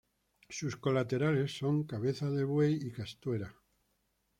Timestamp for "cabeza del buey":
1.83-2.73